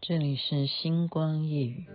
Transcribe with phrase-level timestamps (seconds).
[0.00, 1.86] 这里是星光夜语。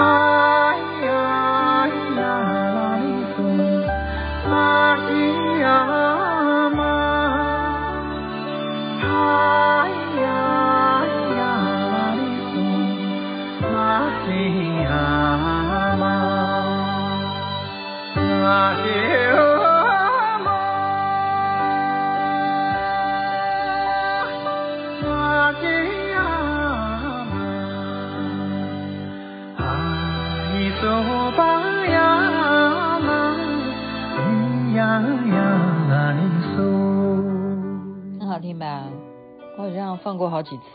[0.00, 0.39] 很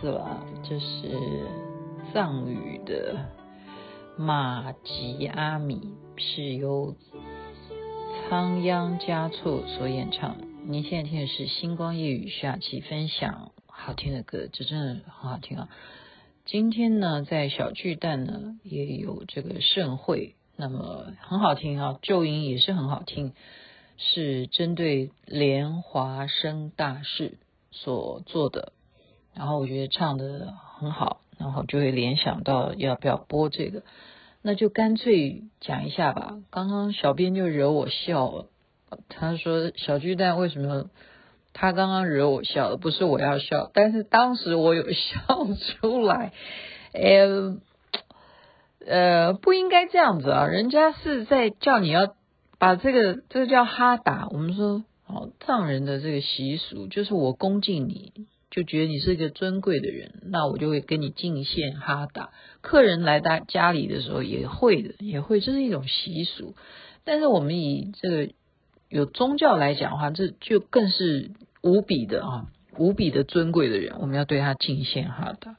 [0.02, 0.62] 放过好几次了。
[0.64, 1.48] 这是
[2.14, 3.26] 藏语的
[4.18, 5.82] 玛吉阿米，
[6.18, 6.96] 是由
[8.30, 10.38] 仓央嘉措所演唱。
[10.68, 15.70] 您现在听的是星光夜雨下期分享好听的歌，这真的很好听啊！
[16.46, 23.34] 今天呢，在小巨蛋呢也有这个盛会，那么很好听啊，旧音也是很好听，
[23.98, 27.38] 是针对莲华生大事
[27.72, 28.74] 所做的，
[29.36, 33.83] 然后我觉得唱的很好，然后就会联想到要不要播这个，
[34.41, 36.38] 那就干脆讲一下吧。
[36.50, 38.47] 刚刚小编就惹我笑了，
[39.09, 40.89] 他说小巨蛋为什么？
[41.58, 45.19] 他刚刚惹我笑了，不是我要笑，但是当时我有笑
[45.80, 46.33] 出来。
[46.91, 47.58] 呃，
[48.86, 50.47] 呃，不应该这样子啊！
[50.47, 52.13] 人家是在叫你要
[52.59, 54.28] 把这个，这个叫哈达。
[54.31, 58.12] 我们说，哦，藏人的这个习俗就是我恭敬你，
[58.56, 62.30] 就觉得你是一个尊贵的人，那我就会跟你敬献哈达。
[62.62, 66.56] 客人来到家里的时候也会的，也会，这是一种习俗。
[67.04, 68.30] 但是我们以这个
[68.90, 71.32] 有宗教来讲的话，这就更是。
[71.68, 72.46] 无比的啊，
[72.78, 75.56] 无比的尊贵的人，我们要对他敬献哈达。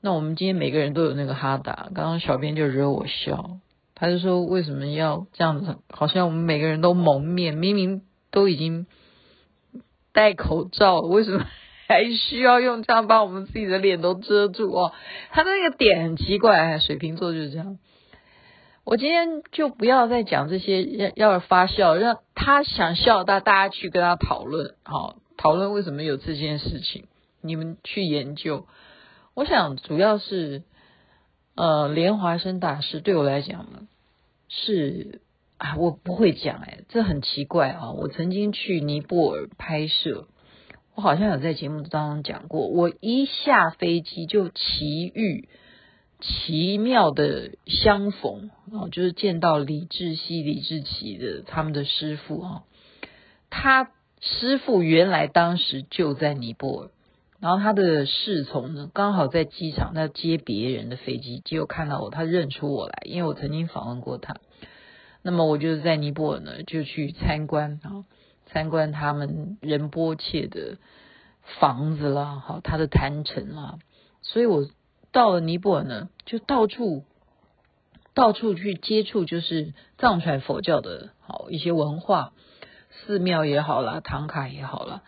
[0.00, 1.90] 那我们今天每个人都有那个哈达。
[1.94, 3.60] 刚刚小编就惹我笑，
[3.94, 5.76] 他就说为什么要这样子？
[5.90, 8.02] 好像我们每个人都蒙面，明明
[8.32, 8.88] 都已经
[10.12, 11.46] 戴口罩，为什么
[11.86, 14.92] 还需要用这样把我们自己的脸都遮住哦？
[15.30, 17.78] 他那个点很奇怪，水瓶座就是这样。
[18.84, 27.06] 我今天就不要再讲这些，要要发笑，让他想笑，大大家去跟他讨论，好，讨论为什么有这件事情，
[27.40, 28.66] 你们去研究。
[29.34, 30.62] 我想主要是，
[31.56, 33.88] 呃，莲华生大师对我来讲呢，
[34.48, 35.20] 是
[35.58, 37.90] 啊，我不会讲哎，这很奇怪啊。
[37.90, 40.28] 我曾经去尼泊尔拍摄，
[40.96, 45.48] 我好像有在节目当中讲过，我一下飞机就奇遇。
[46.18, 52.62] 奇妙的相逢啊，就是见到李志熙、李志奇的他们的师傅啊。
[53.50, 53.90] 他
[54.22, 56.90] 师傅原来当时就在尼泊尔，
[57.38, 64.36] 然后他的侍从呢，刚好在机场在接别人的飞机，结果看到我，他认出我来，因为我曾经访问过他。
[65.20, 68.06] 那么我就是在尼泊尔呢，就去参观啊，
[68.56, 70.78] 参观他们仁波切的
[71.60, 73.78] 房子啦，好，他的坛城啦，
[74.22, 74.66] 所以我。
[75.12, 77.04] 到了尼泊尔呢，就到处
[78.12, 82.34] 到处去接触，就是藏传佛教的好一些文化，
[82.90, 85.02] 寺庙也好啦，唐卡也好啦。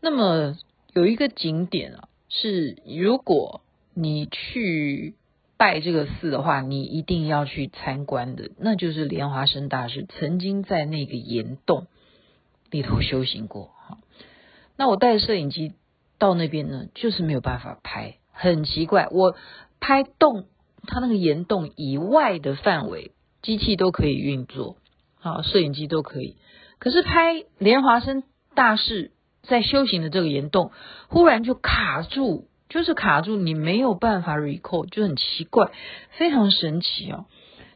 [0.00, 0.56] 那么
[0.92, 3.60] 有一个景点啊，是如果
[3.94, 5.14] 你去
[5.56, 11.86] 拜这个寺的话，你一定要去参观的，那就是莲花生大师曾经在那个岩洞
[12.70, 13.70] 里头修行过。
[13.86, 13.98] 哈，
[14.76, 15.74] 那我带着摄影机
[16.18, 18.16] 到那边呢，就是没有办法拍。
[18.32, 19.34] 很奇怪，我
[19.80, 20.46] 拍洞，
[20.86, 23.12] 它那个岩洞以外的范围，
[23.42, 24.76] 机器都可以运作，
[25.18, 26.36] 好，摄影机都可以。
[26.78, 28.22] 可是拍莲华生
[28.54, 29.10] 大士
[29.42, 30.70] 在修行的这个岩洞，
[31.08, 35.72] 忽然就卡住，就是卡住，你没有办法 recall，就很奇怪，
[36.10, 37.26] 非常神奇哦。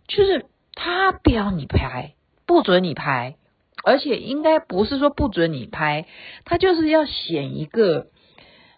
[0.07, 2.15] 就是他不要你拍，
[2.47, 3.35] 不准你拍，
[3.85, 6.07] 而且应该不是说不准你拍，
[6.45, 8.09] 他就是要显一个。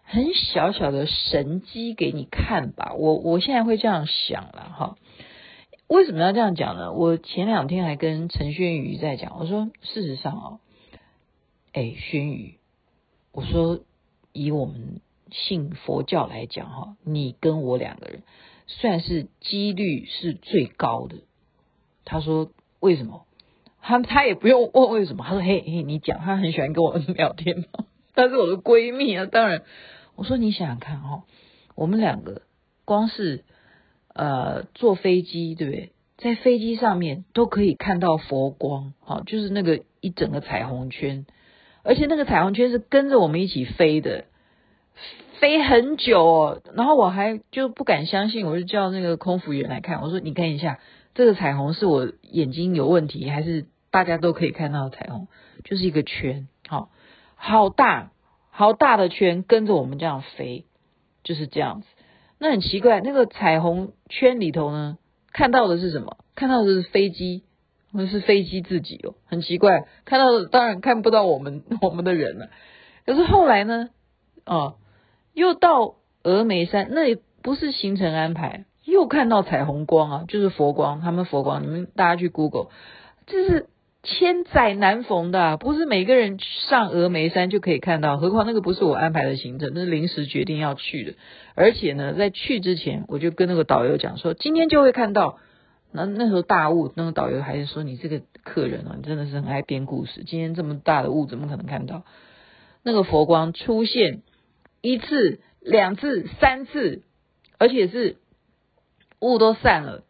[0.07, 4.99] 很小小的神机给你看吧，我我现在会这样想了哈。
[5.89, 6.93] 为什么要这样讲呢？
[6.93, 10.61] 我前两天还跟陈轩宇在讲，我说事实上哦，
[11.73, 12.59] 哎，轩宇，
[13.33, 13.81] 我说
[14.35, 15.01] 以我们
[15.31, 18.25] 信佛教来讲哈，你跟我两个人
[18.67, 21.17] 算是几率是最高的。
[22.05, 23.25] 他说为什么？
[23.87, 25.25] 他他也不用问为什么。
[25.25, 27.85] 他说嘿嘿，你讲，他很喜欢跟我聊天嘛，
[28.15, 29.27] 她是我的闺蜜啊。
[29.27, 29.63] 当然，
[30.17, 31.25] 我说你想想看哦，
[31.75, 32.41] 我们两个
[32.87, 33.45] 光是
[34.15, 35.91] 呃坐飞机，对不对？
[36.17, 41.27] 在飞机上面都可以看到佛光，好，就是那个一整个彩虹圈，
[41.83, 44.25] 而且那个彩虹圈是跟着我们一起飞的。
[45.41, 50.79] 飞很久哦，然后我还就不敢相信，我就叫那个空服员来看，我说：“你看一下，
[51.15, 55.29] 这个彩虹是我眼睛有问题，还是大家都可以看到的彩虹？
[55.63, 56.91] 就是一个圈，好，
[57.37, 58.11] 好大，
[58.51, 60.65] 好大的圈，跟着我们这样飞，
[61.23, 61.87] 就是这样子。
[62.41, 64.99] 那很奇怪，那个彩虹圈里头呢，
[65.33, 66.17] 看到的是什么？
[66.35, 67.45] 看到的是飞机，
[67.93, 72.49] 那是飞机自己哦，很奇怪，看到的当然看不到我们 我们的人了。
[73.07, 73.91] 可是后来呢，
[74.45, 74.75] 哦。
[75.35, 82.69] 又到峨眉山，那也不是行程安排，又看到彩虹光啊，就是佛光，他们佛光，你们大家去 Google，
[83.27, 83.69] 就是
[84.05, 91.15] 千载难逢的，不是每个人上峨眉山就可以看到，何况那个不是我安排的行程，那是临时决定要去的，
[91.55, 95.39] 而且呢，在去之前我就跟那个导游讲说，今天就会看到，
[95.91, 102.03] 那那时候大雾，那个导游还是说，你这个客人啊，你真的是很爱编故事，今天这么大的雾，怎么可能看到
[102.83, 104.23] 那个佛光出现？
[104.83, 107.01] 一次、两次、三次，
[107.57, 108.19] 而且是
[109.19, 110.03] 雾都散了，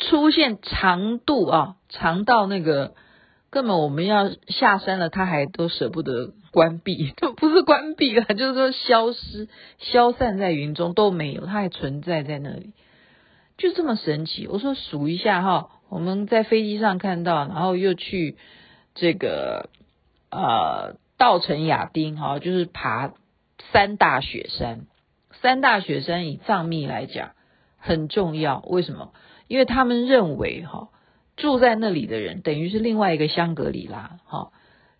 [0.00, 2.94] 出现长度啊，长到那个
[3.50, 9.48] 根本我们要下山了，他还都舍不得关闭， 都不是关闭了，就是说消失、
[9.78, 12.72] 消散在云中都没有，它还存在在那里，
[13.58, 14.46] 就这么神奇。
[14.46, 18.36] 我说数一下哈，我们在飞机上看到，然后又去
[18.94, 19.68] 这个
[20.30, 23.12] 呃稻城亚丁哈，就是爬。
[23.72, 24.86] 三大雪山，
[25.42, 27.32] 三大雪山以藏密来讲
[27.76, 28.64] 很重要。
[28.66, 29.12] 为什么？
[29.48, 30.88] 因为他们认为哈，
[31.40, 34.18] 住在那里的人等于是另外一个香格里拉。
[34.26, 34.52] 哈，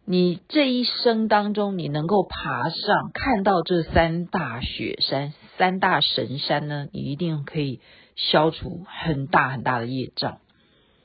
[0.04, 7.80] 你这一生当中，你能够爬上看到这三大雪山、三大神山呢，你一定可以
[8.16, 10.38] 消除很大很大的业障。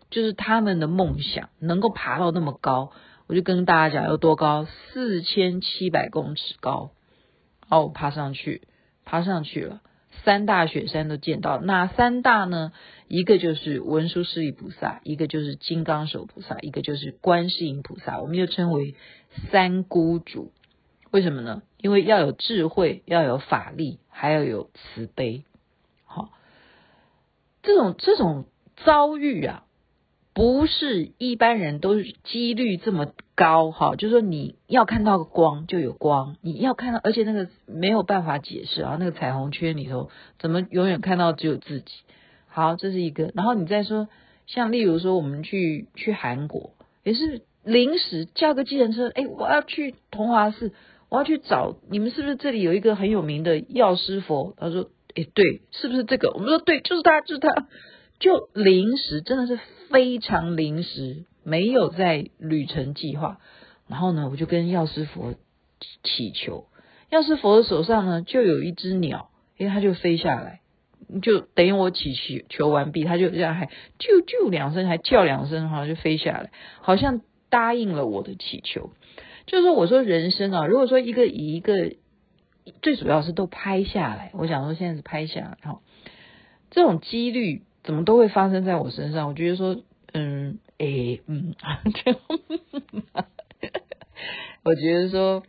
[0.09, 2.91] 就是他们的梦想，能够爬到那么高。
[3.27, 4.65] 我就跟大家讲，有多高？
[4.65, 6.91] 四千七百公尺高。
[7.69, 8.61] 哦，爬上去，
[9.03, 9.81] 爬上去了，
[10.25, 11.61] 三大雪山都见到。
[11.61, 12.73] 哪三大呢？
[13.07, 18.19] 一个就是文殊师利菩萨，一个就是金刚手菩萨，一个就是观世音菩萨。
[18.19, 18.95] 我们又称为
[19.51, 20.51] 三孤主。
[21.11, 21.61] 为什么呢？
[21.77, 25.43] 因为要有智慧，要有法力，还要有慈悲。
[26.03, 26.31] 好，
[27.61, 28.45] 这种这种
[28.75, 29.63] 遭遇啊。
[30.35, 41.85] 不是一般人都是几率这么高哈，就是说你要看到光就有光，你要看到，而且那个没有办法解释啊，那个彩虹圈里头怎么永远看到只有自己？
[42.49, 43.31] 好，这是一个。
[43.33, 44.09] 然后你再说，
[44.45, 46.71] 像例如说我们去去韩国，
[47.03, 50.73] 也是临时叫个计程车，哎，我要去同华寺，
[51.07, 54.53] 我要去找你们，是不是这里有一个很有名的药师佛？
[54.57, 56.33] 他说，哎，对，是不是这个？
[56.33, 57.67] 我们说对，就是他，就是他。
[58.17, 59.59] 就临时，真的是
[59.89, 63.39] 非常临时，没有在旅程计划。
[63.87, 65.35] 然后呢，我就跟药师佛
[66.03, 66.65] 祈求，
[67.09, 70.61] 药师佛的手上呢就有一只鸟，因为它就飞下来，
[71.21, 78.91] 就等于我祈求求完毕，它就这样还啾啾两声，还叫两声，好像就飞下来，好像答应了我的祈求。
[79.45, 81.93] 就是说，我说人生啊，如果说一个以一个
[82.81, 85.81] 最主要是都拍下来，我想说现在是拍下来，哈，
[86.71, 87.61] 这种几率。
[87.85, 89.29] 怎么都会发生在我身上？
[89.29, 89.77] 我觉得说，
[90.11, 91.53] 嗯，诶，嗯，
[91.93, 92.19] 这样
[94.63, 95.43] 我觉得说，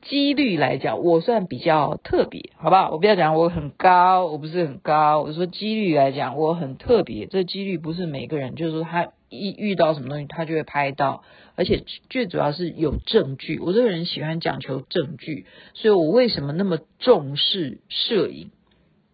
[0.00, 2.90] 几率来讲，我算比较特别，好不好？
[2.90, 5.20] 我不要讲我很高，我不是很高。
[5.20, 7.26] 我说几率来讲，我很特别。
[7.26, 11.22] 这几率不是每个人，就是说他一遇到什么东西，他就会拍到，
[11.54, 13.58] 而且最主要是有证据。
[13.58, 18.50] 我这个人喜欢讲求证据，所以我为什么那么重视摄影，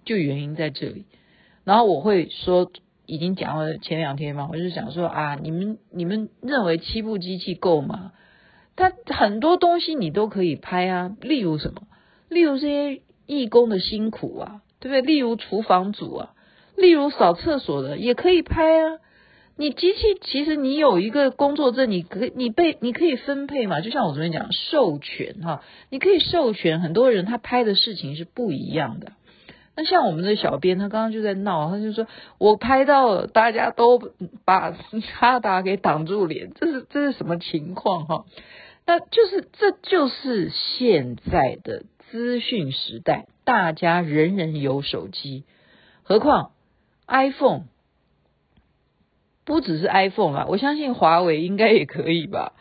[0.05, 1.07] 就原因在这里。
[1.67, 2.71] 然后我会说，
[3.07, 8.13] 已经讲了前两天嘛，我就想说啊，你们你们认为七部机器够吗？
[8.77, 11.83] 它很多东西你都可以拍啊，例如什么？
[12.29, 15.03] 例如这些义工的辛苦啊，对不对？
[15.03, 16.35] 例如厨房组啊，
[16.77, 18.99] 例如扫厕所的也可以拍啊。
[19.57, 23.81] 你机器其实你有一个工作证，你可你被你可以分配嘛？
[23.81, 29.13] 就像我昨天讲授权哈，你可以授权很多人，他拍的事情是不一样的。
[29.77, 32.07] 那像我们的小编，他刚刚就在闹，他就说
[32.39, 33.99] 我拍到了，大家都
[34.47, 34.73] 把
[35.19, 38.25] 哈达给挡住脸，这是这是什么情况哈？
[38.87, 45.45] 那就是这就是现在的资讯时代，大家人人有手机，
[46.03, 46.53] 何况
[47.07, 47.65] iPhone
[49.45, 52.55] 不只是 iPhone 啊，我相信华为应该也可以吧，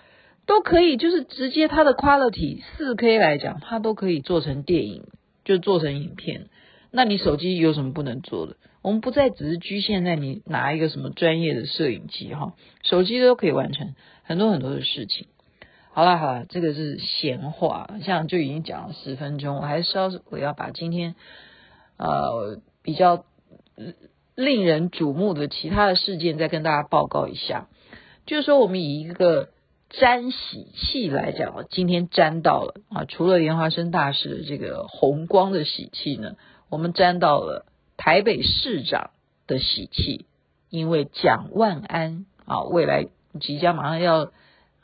[0.45, 5.05] 都可以，就是直接它的 quality 四 K 来讲，它都可以做成电影，
[5.45, 6.50] 就做成影片。
[6.95, 8.55] 那你手机有什么不能做的？
[8.81, 15.27] 我们不再只是局限在你拿一个什么专业的摄影机哈，手机都可以完成很多很多的事情。
[15.91, 21.15] 好了好了，这个是闲话，像就已经讲了十分钟，我还是稍我要把今天
[21.97, 23.25] 呃比较
[24.35, 27.67] 令人瞩目的其他的事件再跟大家报告一下。
[28.25, 29.49] 就是说，我们以一个
[29.89, 36.37] 沾喜气来讲，今天沾到了啊，除了莲花生大师的这个红光的喜气呢。
[36.69, 37.65] 我们沾到了
[37.98, 39.12] 台北市长
[39.48, 40.25] 的喜气，
[40.69, 43.07] 因为蒋万安啊，未来
[43.39, 44.31] 即将马上要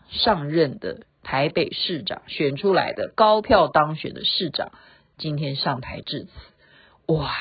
[0.10, 4.72] 上任的台北市长选出来的高票当选的市长，
[5.18, 6.30] 今天上台致辞，
[7.14, 7.32] 哇，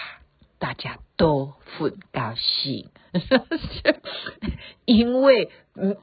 [0.58, 2.90] 大家都很高兴，
[4.84, 5.96] 因为嗯，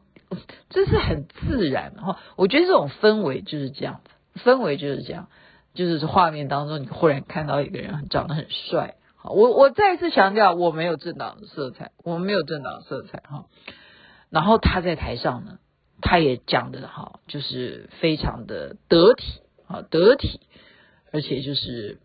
[0.70, 4.02] 这是很自然哈，我觉得这种氛围就是这样
[4.34, 5.30] 子，氛围就是这样。
[5.78, 8.96] 就是画面当中，你忽然看到一个人长得很帅。
[9.16, 13.46] 好，我我再次强调，我没有政党色彩，我没有政党色彩哈。
[14.32, 15.60] 然后他在台上呢，
[16.02, 19.24] 他也讲的好，就是非常的得体
[19.68, 20.40] 啊，得体，
[21.14, 22.00] 而且就是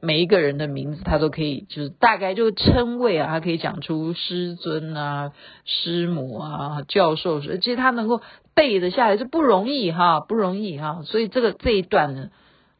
[0.00, 5.32] 每一个人的名字他都可以，就是大概就称谓啊，他可以讲出师尊啊、
[5.64, 8.22] 师母啊、教授，其实他能够
[8.54, 11.02] 背得下来是不容易哈，不容易哈。
[11.04, 12.30] 所以这个这一段呢。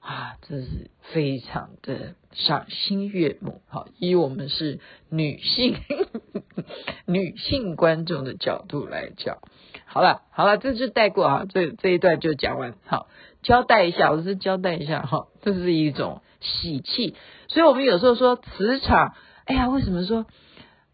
[0.03, 3.63] 啊，这是非常的赏心悦目。
[3.69, 5.77] 好，以我们是女性
[7.07, 9.39] 女性观众的角度来讲，
[9.87, 12.75] 好了好了，这就带过啊，这这一段就讲完。
[12.85, 13.07] 好，
[13.43, 17.15] 交代一下，我是交代一下哈，这是一种喜气。
[17.47, 20.27] 所以我们有时候说磁场，哎呀，为什么说，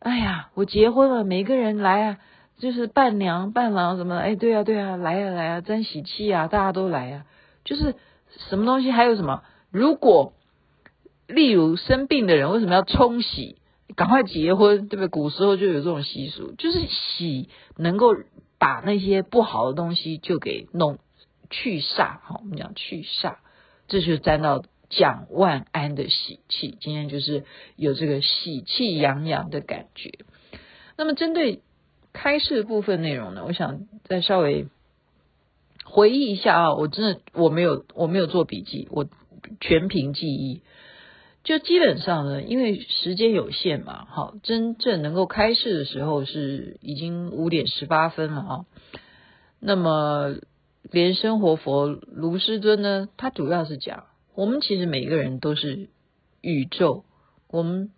[0.00, 2.18] 哎呀，我结婚了，每个人来啊，
[2.58, 7.24] 就是伴娘伴郎什么，哎，对啊对啊，来啊来啊，沾喜气啊，大家都来啊，
[7.64, 7.94] 就是。
[8.48, 8.90] 什么东西？
[8.90, 9.42] 还有什么？
[9.70, 10.32] 如果
[11.26, 13.56] 例如生病的人为什么要冲喜？
[13.96, 15.08] 赶快结婚，对不对？
[15.08, 18.14] 古时候就有这种习俗，就是喜能够
[18.58, 20.98] 把那些不好的东西就给弄
[21.50, 22.20] 去煞。
[22.22, 23.36] 好，我们讲去煞，
[23.88, 26.78] 这就沾到蒋万安的喜气。
[26.80, 27.44] 今天就是
[27.76, 30.12] 有这个喜气洋洋的感觉。
[30.96, 31.62] 那么针对
[32.12, 34.68] 开示部分内容呢，我想再稍微。
[35.90, 39.06] 回忆一下啊，我真的我没有我没有做笔记，我
[39.60, 40.62] 全凭记忆。
[41.44, 48.66] 就基本上呢，因为时间有限嘛，好，真正能够开示的时候是已经五点十八分了啊。
[49.58, 50.36] 那么
[50.90, 54.04] 莲生活佛卢师尊呢，他主要是讲，
[54.34, 55.88] 我们其实每个人都是
[56.42, 57.04] 宇宙，
[57.48, 57.90] 我们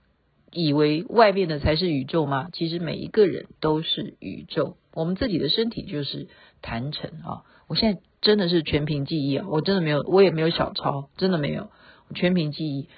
[0.53, 2.51] 以为外面的才是宇宙吗？
[2.53, 6.29] 其实每一个人都是宇宙，我们自己的身体就是
[6.63, 7.43] 坛城啊。
[7.71, 9.47] 我现在真的是全凭记忆啊！
[9.49, 11.71] 我真的没有，我也没有小抄，真的没有，
[12.17, 12.89] 全凭记忆。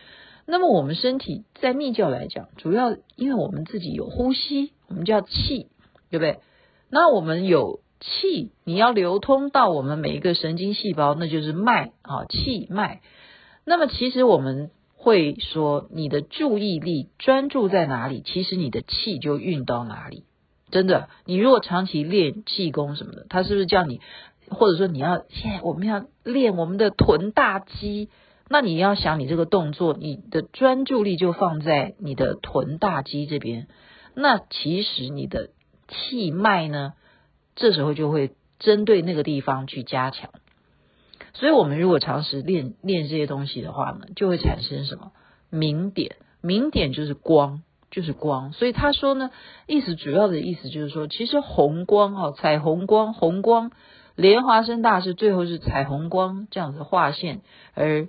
[0.46, 5.66] 那么我们身体在密教来讲，主要因为我们自己有呼吸，我们叫气，
[6.08, 6.38] 对不对？
[6.88, 13.02] 那我们有气，你要流通到我们每一个神经细胞，那就是脉啊，气脉。
[13.66, 20.24] 那么其实我们会说，你的注意力专注在哪里，其实你的气就运到哪里。
[20.70, 24.00] 真的，你如果长期练气功什么的，他是不是叫你？
[24.52, 28.09] 或者说你要现在我们要练我们的臀大肌，
[28.49, 33.66] 那你要想你这个动作，你的专注力就放在你的臀大肌这边，
[34.14, 35.50] 那其实你的
[35.88, 36.92] 气脉呢，
[37.56, 40.30] 这时候就会针对那个地方去加强。
[41.35, 45.12] 所以我们如果长时练练这些东西的话呢，就会产生什么
[45.49, 46.16] 明点？
[46.42, 48.52] 明点就是光，就是光。
[48.52, 49.30] 所以他说呢，
[49.66, 53.71] 意思主要的意思就是说，其实红光哈，彩虹光，红光。
[54.16, 57.40] 莲花生大师最后是彩虹光这样子划线
[57.75, 58.09] 而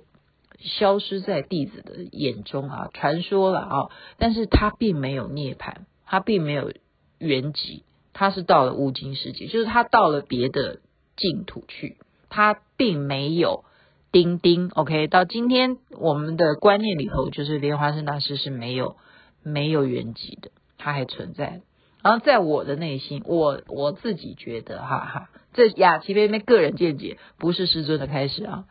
[0.58, 5.74] 消失在弟子的眼中啊，传说了啊，但是他并没有涅槃，
[6.06, 6.72] 他并没有
[7.18, 7.82] 圆寂，
[8.12, 10.80] 他是到了乌金世界，就是他到了别的
[11.16, 11.98] 净土去，
[12.30, 13.64] 他并没有
[14.10, 14.70] 钉钉。
[14.74, 18.96] OK，到今天我们的观念里头，就是莲花生大师是没有
[19.42, 21.60] 没有圆寂的，他还存在。
[22.02, 25.30] 然后在我的内心，我我自己觉得，哈哈。
[25.54, 28.64] 这雅琪妹妹个人见解，不是师尊的开始啊！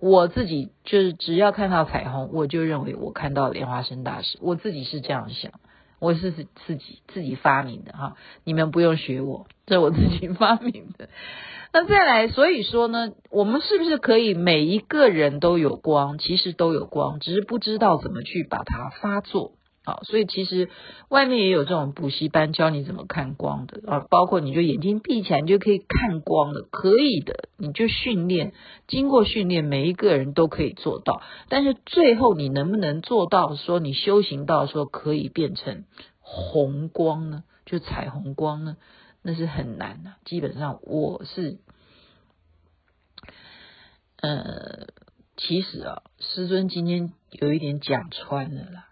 [0.00, 4.36] 我自己就是只要看到彩虹，我就认为我看到莲花生大师。
[4.42, 5.52] 我自己是这样想，
[6.00, 11.08] 我是自己自己发明的哈，你们不用学我，这我自己发明的。
[11.72, 16.18] 那再来，所以说呢，我们是不是可以每一个人都有光？
[16.18, 19.52] 其实都有光，只是不知道怎么去把它发作。
[19.86, 20.70] 好，所以其实
[21.10, 28.54] 外面也有这种补习班教你怎么看光的啊，包括你就眼睛闭起来，你就可以看光的，可以的，你就训练，
[28.88, 31.20] 经过训练，每一个人都可以做到。
[31.50, 35.84] 但是最后你能不能做到说你修行到说可以变成
[36.18, 37.44] 红光呢？
[37.66, 38.78] 就彩虹光呢？
[39.20, 40.14] 那是很难的。
[40.24, 41.58] 基本上我是，
[44.22, 44.86] 呃，
[45.36, 48.88] 其实啊，师尊今天有一点讲穿了啦。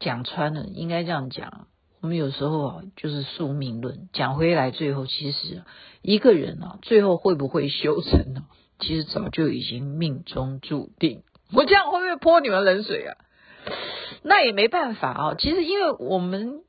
[0.00, 1.68] 讲穿了，应该这样讲。
[2.00, 4.08] 我们有时候啊，就是宿命论。
[4.12, 5.62] 讲回来，最后其实
[6.02, 8.46] 一个人啊，最后会不会修成呢？
[8.80, 11.22] 其实早就已经命中注定。
[11.52, 13.16] 我这样会不会泼你们冷水啊？
[14.22, 15.34] 那也没办法啊。
[15.38, 16.62] 其实因为我们。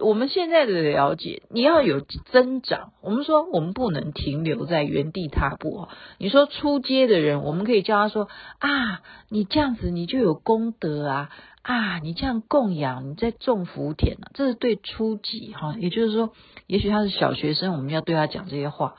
[0.00, 2.92] 我们现在的了解，你要有增长。
[3.00, 5.88] 我们说，我们不能停留在原地踏步。
[6.18, 9.00] 你说出街的人，我们可以教他说啊，
[9.30, 11.30] 你这样子你就有功德啊，
[11.62, 15.74] 啊，你这样供养，你在种福田啊，这是对初级哈。
[15.78, 16.32] 也就是说，
[16.66, 18.96] 也许他是小学生，我们要对他讲这些话。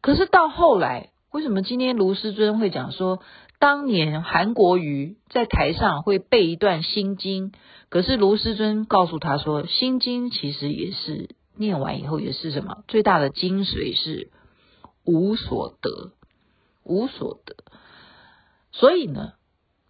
[0.00, 3.18] 可是到后来，为什么今天卢师尊会讲说，
[3.58, 7.52] 当年韩国瑜在台上会背一段心经？
[7.88, 12.84] 可是卢师尊告诉他说，《心经》其实也是念完以后也是什么？
[12.86, 14.30] 最大的精髓是
[15.04, 16.12] 无所得，
[16.84, 17.56] 无所得。
[18.70, 19.32] 所以呢，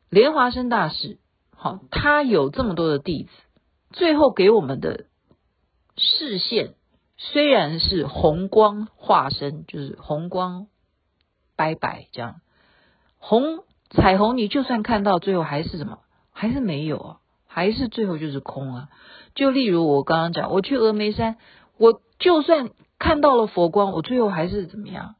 [0.09, 1.19] 莲华生大师，
[1.55, 3.31] 好，他有这么多的弟子，
[3.91, 5.07] 最后给我们的
[5.97, 6.75] 视线
[7.19, 10.69] 虽然是红光化身，就是红光
[11.57, 12.41] 拜拜这样，
[13.19, 15.99] 红彩虹，你就算看到最后还是什么？
[16.33, 17.17] 还是没有啊。
[17.51, 18.89] 还是最后就是空啊！
[19.35, 21.39] 就例如我刚刚讲，我去峨眉山，
[21.77, 22.71] 我就算
[23.01, 25.17] 看到了佛光，我最后还是怎么样？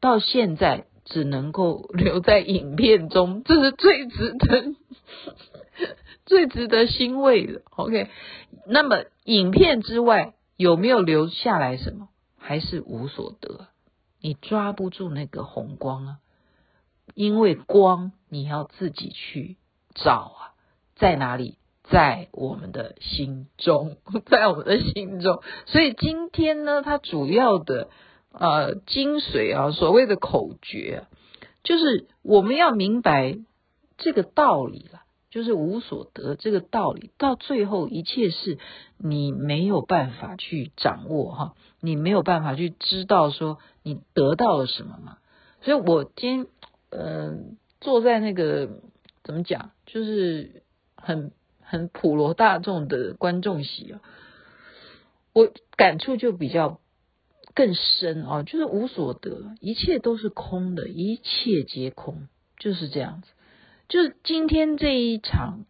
[0.00, 4.74] 到现在只能够留在影片中，这是最值得、
[6.26, 7.62] 最值得欣慰的。
[7.76, 8.08] OK，
[8.66, 12.08] 那么影片之外有没有留下来什么？
[12.36, 13.68] 还是无所得，
[14.20, 16.16] 你抓不住那个红光啊！
[17.14, 19.56] 因为光你要自己去
[19.94, 20.40] 找啊。
[20.96, 21.56] 在哪里？
[21.84, 23.96] 在我们的心中，
[24.26, 25.42] 在我们的心中。
[25.66, 27.88] 所以今天呢，它主要的
[28.30, 31.08] 呃精髓啊，所谓的口诀，
[31.64, 33.38] 就是我们要明白
[33.98, 37.10] 这个道理了，就是无所得这个道理。
[37.18, 38.58] 到最后，一切是
[38.96, 45.16] 你没有办法去掌握哈，你没有办法去知道说你得到了什么嘛。
[45.62, 46.46] 所以我今天、
[46.90, 48.68] 嗯，坐在那个
[49.24, 50.62] 怎么讲，就是。
[51.02, 54.02] 很很普罗大众的观众席啊，
[55.32, 56.78] 我感触就比较
[57.54, 63.30] 更深啊，就是无所得，一切都是空的，一切皆空，就是这样子。
[63.88, 65.64] 就是今天这一场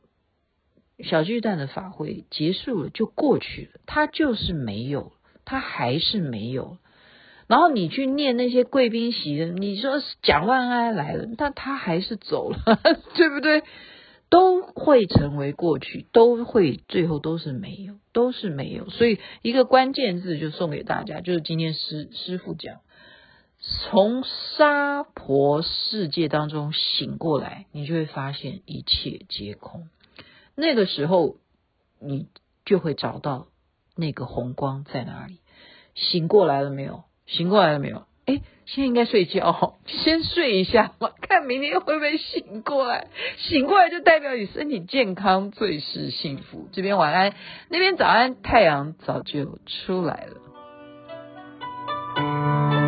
[0.98, 5.12] 小巨蛋的法会结束了，就过去了，它就是没有，
[5.44, 6.78] 它还是没有。
[7.50, 12.58] 然后你去念那些贵宾席的，你说蒋万安来了，但他还是走了，
[13.16, 13.64] 对不对？
[14.28, 18.88] 都会成为过去，都会最后都是没有，都是没有。
[18.88, 22.82] 所以一个关键字就送给大家，就是今天师师傅讲，
[23.58, 24.22] 从
[24.56, 29.88] 沙婆世界当中醒过来，你就会发现一切皆空。
[30.54, 31.34] 那个时候，
[32.00, 32.28] 你
[32.64, 33.48] 就会找到
[33.96, 35.40] 那个红光在哪里。
[35.96, 37.02] 醒过来了没有？
[37.30, 38.04] 醒过来了没有？
[38.26, 43.08] 哎，现在应该睡觉， 先睡一下嘛，看明天会不会醒过来。
[43.38, 46.68] 醒过来就代表你身体健康，最是幸福。
[46.72, 47.34] 这边晚安，
[47.68, 52.79] 那边早安，太阳早就出来了。